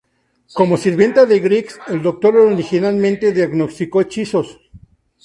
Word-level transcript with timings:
Como 0.55 0.77
sirvienta 0.77 1.27
de 1.27 1.39
Griggs, 1.39 1.79
el 1.87 2.01
doctor 2.01 2.35
originalmente 2.35 3.31
diagnosticó 3.33 4.01
hechizos. 4.01 4.59